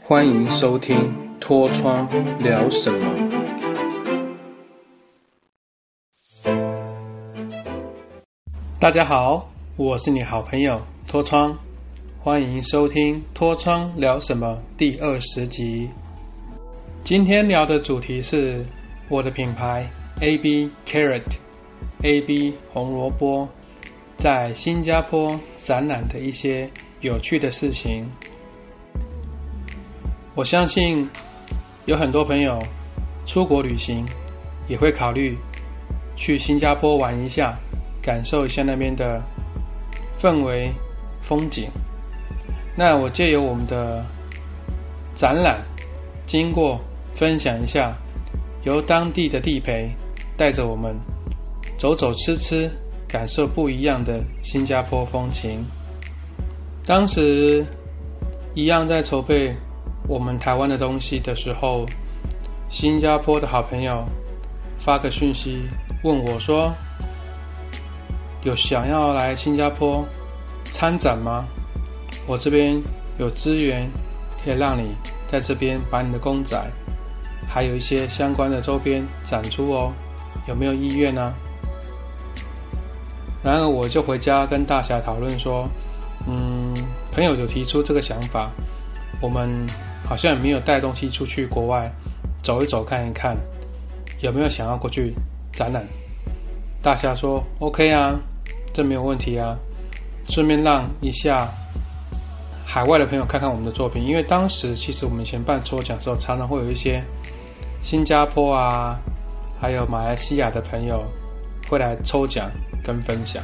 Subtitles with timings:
[0.00, 0.96] 欢迎收听
[1.38, 2.08] 《脱窗
[2.40, 3.06] 聊什么》。
[8.80, 11.58] 大家好，我是你好朋友脱窗，
[12.20, 14.46] 欢迎收听《脱窗聊什么》
[14.78, 15.90] 第二十集。
[17.04, 18.64] 今天聊的主题是
[19.08, 19.86] 我的品牌
[20.20, 23.48] AB Carrot，AB 红萝卜
[24.16, 28.10] 在新加坡展览的一些有趣的事情。
[30.38, 31.04] 我相信
[31.86, 32.56] 有很多朋友
[33.26, 34.06] 出国旅行
[34.68, 35.36] 也会考虑
[36.14, 37.58] 去新加坡玩一下，
[38.00, 39.20] 感受一下那边的
[40.20, 40.72] 氛围、
[41.22, 41.68] 风景。
[42.76, 44.00] 那我借由我们的
[45.12, 45.58] 展览
[46.22, 46.80] 经过
[47.16, 47.92] 分享一下，
[48.62, 49.90] 由当地的地陪
[50.36, 50.96] 带着我们
[51.80, 52.70] 走走吃吃，
[53.08, 55.66] 感受不一样的新加坡风情。
[56.86, 57.66] 当时
[58.54, 59.52] 一样在筹备。
[60.08, 61.84] 我们台湾的东西的时候，
[62.70, 64.06] 新加坡的好朋友
[64.78, 65.68] 发个讯息
[66.02, 66.72] 问我说
[68.42, 70.02] ：“有想要来新加坡
[70.64, 71.46] 参展吗？
[72.26, 72.82] 我这边
[73.18, 73.86] 有资源
[74.42, 74.94] 可以让你
[75.30, 76.58] 在这边把你的公仔，
[77.46, 79.92] 还有一些相关的周边展出哦，
[80.48, 81.34] 有没有意愿呢？”
[83.44, 85.68] 然而我就回家跟大侠讨论说
[86.26, 86.74] ：“嗯，
[87.12, 88.50] 朋友有提出这个想法，
[89.20, 89.54] 我们。”
[90.08, 91.92] 好像没有带东西出去国外
[92.42, 93.36] 走一走看一看，
[94.22, 95.12] 有没有想要过去
[95.52, 95.84] 展览？
[96.80, 98.18] 大侠说 OK 啊，
[98.72, 99.54] 这没有问题啊。
[100.28, 101.36] 顺便让一下
[102.64, 107.02] 海外的朋友看看我们的作品，因为当时其实我们以前办抽奖的时候，常常会有一些
[107.82, 108.98] 新加坡啊，
[109.60, 111.04] 还有马来西亚的朋友
[111.68, 112.50] 会来抽奖
[112.82, 113.42] 跟分享，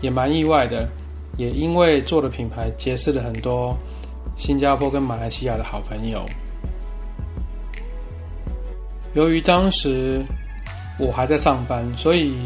[0.00, 0.88] 也蛮意外的。
[1.36, 3.76] 也因为做的品牌结识了很多。
[4.44, 6.22] 新加坡跟马来西亚的好朋友，
[9.14, 10.22] 由于当时
[10.98, 12.36] 我还在上班，所以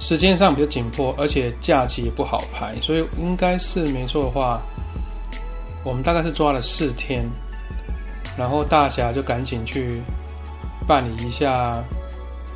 [0.00, 4.58] 时间上比较紧迫，而且假期也不好排，所以应该是没错的话，
[5.84, 7.22] 我们大概是抓了四天，
[8.34, 10.00] 然后大侠就赶紧去
[10.88, 11.84] 办理一下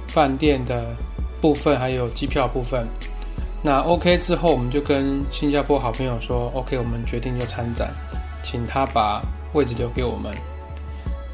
[0.09, 0.97] 饭店的
[1.43, 2.83] 部分，还有机票部分。
[3.67, 7.93] 那 OK 之后，我们就跟新加坡好朋友说：“OK，我们决定就参展，
[8.45, 9.21] 请他把
[9.55, 10.33] 位置留给我们。”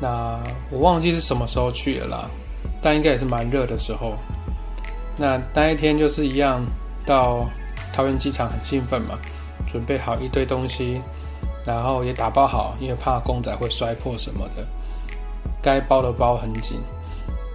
[0.00, 2.24] 那我忘记是什么时候去的啦，
[2.80, 4.14] 但应该也是蛮热的时候。
[5.18, 6.64] 那那一天就是一样，
[7.04, 7.46] 到
[7.92, 9.18] 桃园机场很兴奋嘛，
[9.70, 11.02] 准备好一堆东西，
[11.66, 14.66] 然后也打包好，因为怕公仔会摔破什么的，
[15.60, 16.78] 该包的包很紧，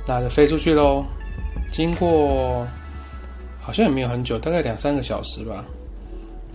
[0.08, 1.04] 那就飞出去喽。
[1.74, 2.68] 经过。
[3.68, 5.62] 好像也没有很久，大概两三个小时吧。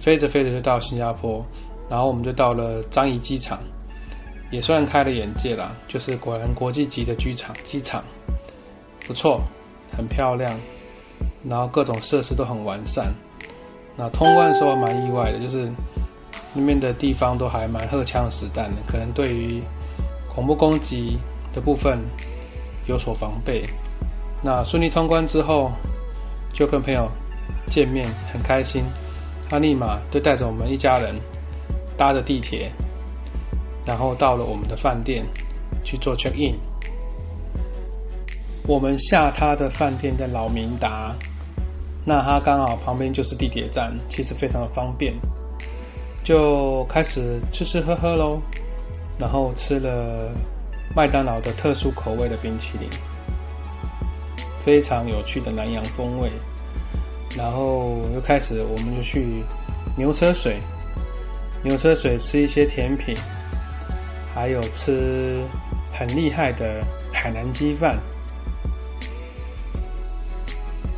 [0.00, 1.44] 飞着飞着就到新加坡，
[1.86, 3.58] 然后我们就到了樟宜机场，
[4.50, 5.72] 也算开了眼界啦。
[5.86, 8.02] 就是果然国际级的机场，机场
[9.06, 9.42] 不错，
[9.94, 10.50] 很漂亮，
[11.46, 13.12] 然后各种设施都很完善。
[13.94, 15.70] 那通关的时候蛮意外的，就是
[16.54, 19.62] 那边的地方都还蛮荷枪实弹的，可能对于
[20.34, 21.18] 恐怖攻击
[21.52, 21.98] 的部分
[22.86, 23.62] 有所防备。
[24.42, 25.70] 那顺利通关之后。
[26.52, 27.10] 就跟朋友
[27.70, 28.82] 见面很开心，
[29.48, 31.14] 他立马就带着我们一家人
[31.96, 32.70] 搭着地铁，
[33.84, 35.24] 然后到了我们的饭店
[35.82, 36.58] 去做 check in。
[38.68, 41.12] 我们下他的饭店在老明达，
[42.04, 45.14] 那他刚好旁边就是地铁站，其实非常的方便，
[46.22, 48.40] 就开始吃吃喝喝喽，
[49.18, 50.30] 然后吃了
[50.94, 52.88] 麦当劳的特殊口味的冰淇淋。
[54.64, 56.30] 非常有趣的南洋风味，
[57.36, 59.42] 然后又开始，我们就去
[59.96, 60.56] 牛车水，
[61.62, 63.14] 牛车水吃一些甜品，
[64.34, 65.42] 还有吃
[65.92, 66.80] 很厉害的
[67.12, 67.98] 海南鸡饭。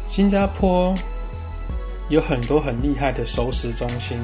[0.06, 0.94] 新加坡
[2.08, 4.16] 有很多很厉害的熟食中心，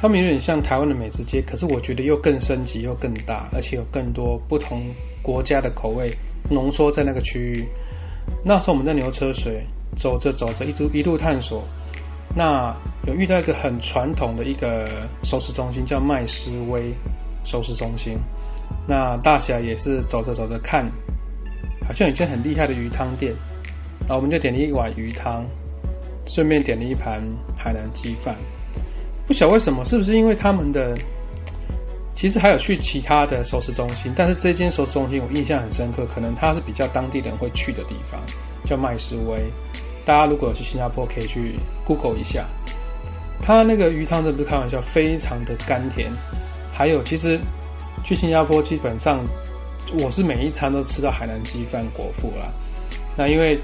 [0.00, 4.82] 他们有点像台湾的美食街，可是我觉得又更升级又更大，而且有更多不同
[5.22, 6.08] 国家的口味
[6.50, 7.66] 浓缩在那个区域。
[8.44, 9.64] 那时候我们在牛车水
[9.96, 11.62] 走着走着，一直一路探索。
[12.34, 12.74] 那
[13.06, 14.86] 有遇到一个很传统的一个
[15.22, 16.92] 熟食中心，叫麦斯威
[17.44, 18.18] 熟食中心。
[18.86, 20.90] 那大侠也是走着走着看，
[21.86, 23.34] 好像有一间很厉害的鱼汤店。
[24.00, 25.44] 然后我们就点了一碗鱼汤，
[26.26, 27.22] 顺便点了一盘
[27.56, 28.34] 海南鸡饭。
[29.26, 30.94] 不晓为什么，是不是因为他们的？
[32.22, 38.20] 其实还有去其他的熟食中心，但是这间熟食中心我印象很深刻，可能它是比较当地人会去的地方，
[38.62, 39.44] 叫麦斯威。
[40.04, 42.46] 大家如果有去新加坡，可以去 Google 一下。
[43.40, 46.12] 它那个鱼汤真不是开玩笑，非常的甘甜。
[46.72, 47.40] 还有，其实
[48.04, 49.18] 去新加坡基本上
[49.98, 52.52] 我是每一餐都吃到海南鸡饭果腹啦。
[53.16, 53.58] 那因为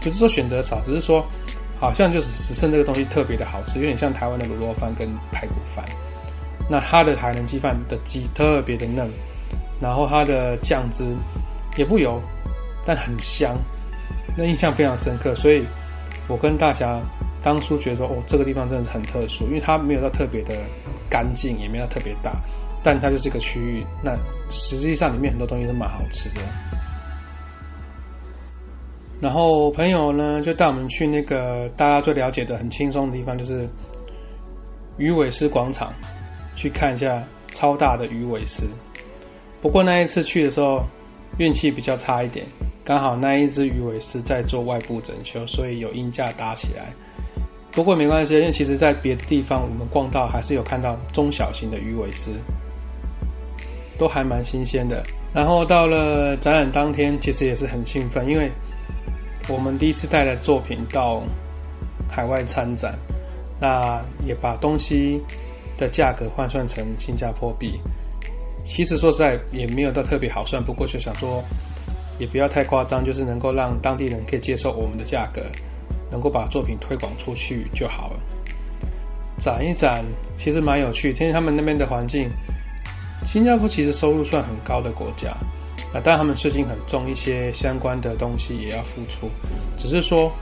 [0.00, 1.24] 不是说选择少，只是说
[1.78, 5.84] 好像就是只剩这个东西特别的好吃，有点像台湾的卤肉饭跟排骨饭。
[6.68, 9.08] 那它的海南鸡饭的鸡特别的嫩，
[9.80, 11.04] 然后它的酱汁
[11.76, 12.20] 也不油，
[12.84, 13.56] 但很香，
[14.36, 15.34] 那印象非常深刻。
[15.34, 15.64] 所以
[16.28, 17.00] 我跟大侠
[17.42, 20.56] 当初觉得说，哦，这个地方真的是很特殊，因为它没有到特别的
[21.08, 22.32] 干净，也没有到特别大，
[22.82, 23.84] 但它就是一个区域。
[24.02, 24.16] 那
[24.50, 26.40] 实际上里面很多东西都蛮好吃的。
[29.20, 33.68] 然后朋友呢就带我们去那个大家最了解的很轻松的地方，就是
[34.98, 35.92] 鱼尾狮广场。
[36.56, 37.22] 去看一下
[37.52, 38.64] 超大的鱼尾狮，
[39.60, 40.82] 不过那一次去的时候
[41.38, 42.46] 运气比较差一点，
[42.82, 46.92] 刚好那一只鱼尾狮在做外部整修，所以有鹰架打起来。
[47.72, 52.30] 不过没关系，因为其实在别的地方我们逛到还是有看到中小型的鱼尾狮，
[53.98, 55.02] 都还蛮新鲜的。
[55.34, 58.50] 然后到了展览当天，其实也是很兴奋，因为
[59.48, 61.22] 我们第一次带了作品到
[62.08, 62.90] 海外参展，
[63.60, 65.20] 那也把东西。
[65.78, 67.80] 的价格换算成新加坡币，
[68.64, 71.42] 其实说实在也没有到特别好算，不过就想说
[72.18, 75.42] 也不要太夸张，就是能够让当地人可以接受我们的价格，
[76.10, 78.20] 能够把作品推广出去就好了。
[79.38, 80.04] 展一展
[80.38, 82.30] 其实蛮有趣，听听他们那边的环境，
[83.26, 85.30] 新加坡其实收入算很高的国家，
[85.92, 89.30] 啊，但他们税金很重，一些相关的东西也要付出，
[89.76, 90.32] 只是说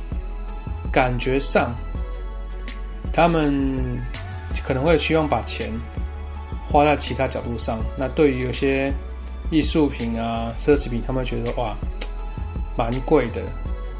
[0.92, 1.74] 感觉上
[3.12, 4.00] 他们。
[4.66, 5.70] 可能会希望把钱
[6.70, 7.78] 花在其他角度上。
[7.98, 8.90] 那对于有些
[9.50, 11.76] 艺术品啊、奢侈品，他们觉得哇，
[12.76, 13.42] 蛮贵的，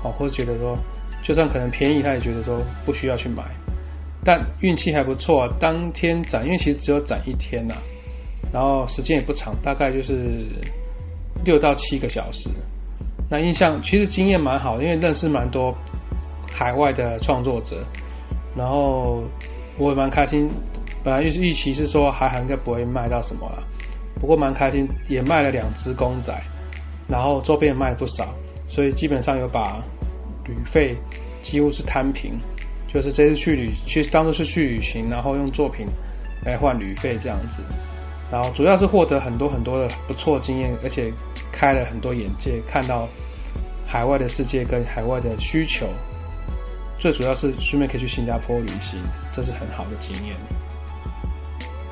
[0.02, 0.74] 哦，或者觉得说，
[1.22, 3.44] 就算可能便宜，他也觉得说不需要去买。
[4.24, 7.74] 但运气还不错，当天展，因为其实只有展一天呐，
[8.50, 10.46] 然后时间也不长，大概就是
[11.44, 12.48] 六到七个小时。
[13.28, 15.74] 那印象其实经验蛮好的，因为认识蛮多
[16.50, 17.84] 海外的创作者，
[18.56, 19.22] 然后。
[19.76, 20.48] 我也蛮开心，
[21.02, 23.62] 本来预预期是说还好应该不会卖到什么了，
[24.20, 26.32] 不过蛮开心，也卖了两只公仔，
[27.08, 28.32] 然后周边也卖了不少，
[28.68, 29.82] 所以基本上有把
[30.46, 30.92] 旅费
[31.42, 32.38] 几乎是摊平，
[32.92, 35.86] 就是这次去旅去当做是去旅行，然后用作品
[36.44, 37.60] 来换旅费这样子，
[38.30, 41.12] 然后主要是获得很多很多的不错经验，而且
[41.50, 43.08] 开了很多眼界，看到
[43.86, 45.88] 海外的世界跟海外的需求。
[47.04, 48.98] 最主要是顺便可以去新加坡旅行，
[49.30, 50.34] 这是很好的经验。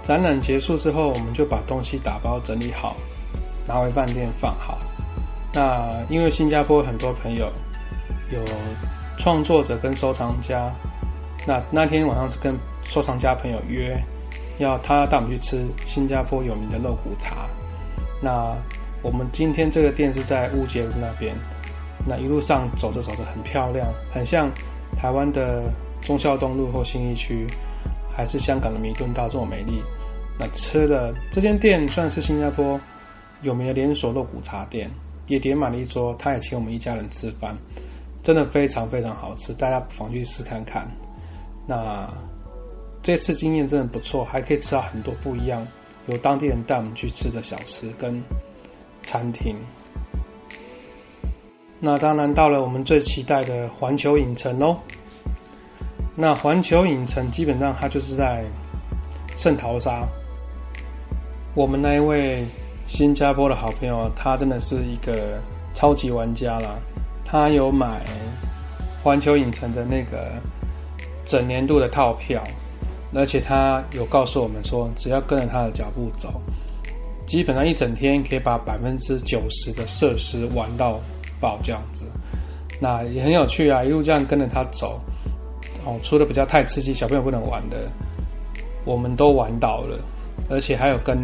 [0.03, 2.97] 展览结束之后，我们就把东西打包整理好，
[3.69, 4.79] 拿回饭店放好。
[5.53, 7.53] 那因为新加坡很多朋友
[8.33, 8.43] 有
[9.19, 10.73] 创作者跟收藏家，
[11.47, 14.03] 那那天晚上是跟收藏家朋友约，
[14.57, 17.47] 要他带我们去吃新加坡有名的肉骨茶。
[18.23, 18.57] 那
[19.03, 21.37] 我们今天这个店是在乌节路那边，
[22.07, 24.51] 那一路上走着走着很漂亮，很像。
[25.03, 25.65] 台湾的
[26.01, 27.45] 忠孝东路或新一区，
[28.17, 29.83] 还是香港的弥敦道这么美丽。
[30.39, 32.81] 那吃的这间店算是新加坡
[33.43, 34.89] 有名的连锁肉骨茶店，
[35.27, 37.59] 也点满了一桌，他也请我们一家人吃饭，
[38.23, 40.89] 真的非常非常好吃，大家不妨去试看看。
[41.67, 42.09] 那
[43.03, 45.67] 这次经验真的不错，还可以吃到很多不一样，
[46.07, 48.23] 有当地人带我们去吃的小吃跟
[49.03, 49.57] 餐厅。
[51.85, 54.79] 那当然到了我们最期待的环球影城喽。
[56.15, 58.45] 那环球影城基本上它就是在
[59.37, 60.07] 圣淘沙。
[61.55, 62.45] 我们那一位
[62.87, 65.39] 新加坡的好朋友，他真的是一个
[65.75, 66.77] 超级玩家啦。
[67.25, 68.03] 他有买
[69.03, 70.33] 环球影城的那个
[71.25, 72.43] 整年度的套票，
[73.15, 76.29] 而且他有告诉我们说，只要跟着他的脚步走，
[77.27, 81.01] 基本上一整天可以把百分之九十的设施玩到。
[81.41, 82.05] 爆这样子，
[82.81, 83.83] 那也很有趣啊！
[83.83, 85.01] 一路这样跟着他走，
[85.85, 87.89] 哦，除了比较太刺激，小朋友不能玩的，
[88.85, 89.99] 我们都玩到了，
[90.49, 91.19] 而且还有跟，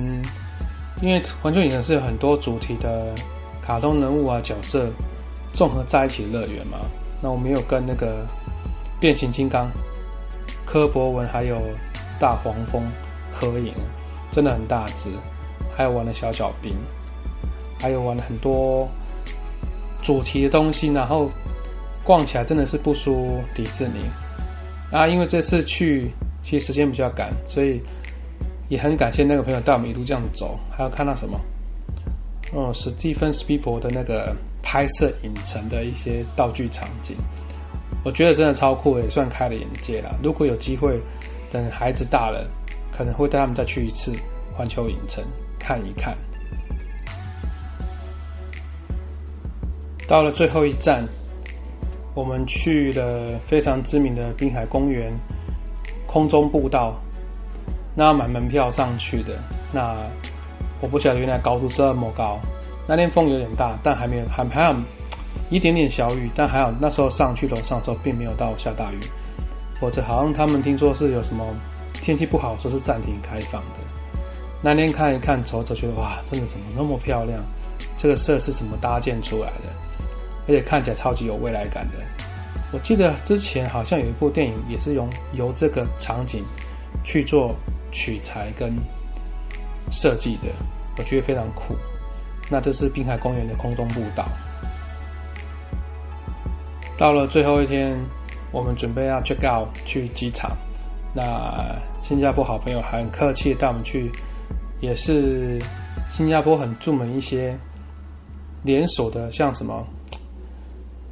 [1.00, 3.14] 因为环球影城是有很多主题的
[3.62, 4.88] 卡通人物啊角色
[5.52, 6.78] 综合在一起的乐园嘛，
[7.22, 8.26] 那我们有跟那个
[9.00, 9.70] 变形金刚、
[10.66, 11.56] 柯博文还有
[12.18, 12.82] 大黄蜂
[13.32, 13.72] 合影，
[14.30, 15.10] 真的很大只，
[15.76, 16.74] 还有玩的小小兵，
[17.80, 18.88] 还有玩了很多。
[20.00, 21.28] 主题的东西，然后
[22.04, 24.06] 逛起来真的是不输迪士尼
[24.90, 25.06] 啊！
[25.06, 26.10] 因为这次去
[26.42, 27.80] 其实时间比较赶，所以
[28.68, 31.38] 也很感谢那个朋友带我们一路这样走，还要看到什么？
[32.54, 37.14] 哦，史蒂芬斯皮伯的那个拍摄影城的一些道具场景，
[38.04, 40.18] 我觉得真的超酷，也算开了眼界了。
[40.22, 40.98] 如果有机会
[41.52, 42.48] 等孩子大了，
[42.96, 44.10] 可能会带他们再去一次
[44.56, 45.22] 环球影城
[45.58, 46.16] 看一看。
[50.08, 51.06] 到了最后一站，
[52.18, 55.08] 我们去了非常知名的滨海公园
[56.04, 56.92] 空中步道，
[57.94, 59.38] 那要买门票上去的。
[59.72, 59.94] 那
[60.80, 62.36] 我不晓得原来高度这么高。
[62.88, 64.74] 那天风有点大，但还没有还还有
[65.48, 68.98] 一点点小雨，但还好那时候上去楼上之后并没有到下大雨。
[69.78, 71.46] 否则好像他们听说是有什么
[71.92, 73.84] 天气不好，说是暂停开放的。
[74.60, 77.40] 那天看一看，走走觉得哇，真的怎么那么漂亮？
[77.96, 79.87] 这个设施怎么搭建出来的？
[80.48, 82.04] 而且看起来超级有未来感的。
[82.72, 86.44] 我记得之前好像有一部电影也是用由这个场景
[87.04, 87.54] 去做
[87.92, 88.74] 取材跟
[89.90, 90.48] 设计的，
[90.96, 91.76] 我觉得非常酷。
[92.50, 94.26] 那这是滨海公园的空中步道。
[96.98, 97.98] 到了最后一天，
[98.50, 100.56] 我们准备要 check out 去机场。
[101.14, 104.10] 那新加坡好朋友很客气带我们去，
[104.80, 105.58] 也是
[106.10, 107.56] 新加坡很著名一些
[108.62, 109.86] 连锁的，像什么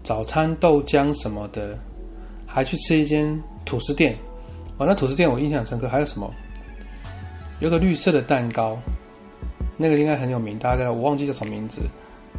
[0.07, 1.77] 早餐豆浆什么的，
[2.47, 4.17] 还去吃一间吐司店。
[4.79, 5.89] 哦，那吐司店我印象深刻。
[5.89, 6.33] 还有什么？
[7.59, 8.79] 有个绿色的蛋糕。
[9.77, 11.83] 那个应该很有名，大概我忘记叫什么名字，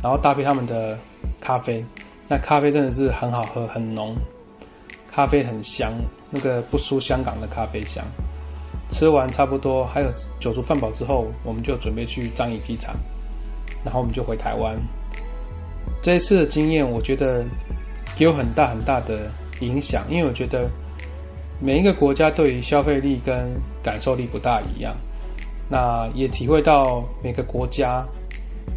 [0.02, 0.98] 然后搭配他们的
[1.42, 1.84] 咖啡，
[2.30, 4.16] 那咖啡真的是很好喝，很浓，
[5.12, 5.92] 咖啡很香，
[6.32, 8.02] 那个不输香港的咖啡香。
[8.92, 10.08] 吃完差不多还有
[10.40, 12.96] 酒足饭饱之后，我们就准备去樟宜机场，
[13.84, 14.74] 然后我们就回台湾。
[16.08, 17.44] 这一次的经验，我觉得
[18.16, 20.66] 给我很大很大的影响，因为我觉得
[21.62, 23.36] 每一个国家对于消费力跟
[23.84, 24.96] 感受力不大一样。
[25.70, 28.08] 那也体会到每个国家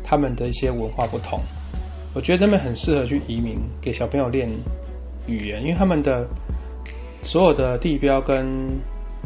[0.02, 1.38] 他们的一些文化不同，
[2.14, 4.50] 我觉得他们很适合去移民，给小朋友练
[5.28, 6.26] 语言，因为他们的
[7.22, 8.44] 所有的地标跟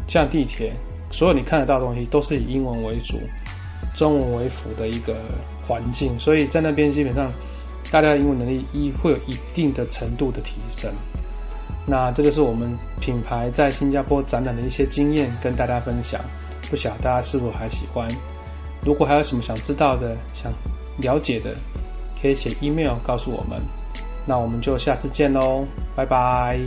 [0.07, 0.71] 像地铁，
[1.09, 3.17] 所有你看得到的东西都是以英文为主，
[3.95, 5.17] 中文为辅的一个
[5.65, 7.27] 环境，所以在那边基本上
[7.95, 10.91] 大家的英文能力一会有一定的程度的提升。
[11.87, 16.19] 那这个是我们品牌在新加坡展览的一些经验，跟大家分享。
[16.69, 18.05] 不晓得大家是否还喜欢？
[18.83, 20.51] 如果还有什么想知道的、想
[20.97, 21.55] 了解的，
[22.21, 23.61] 可以写 email 告诉我们。
[24.25, 26.59] 那我们就下次见喽，拜拜。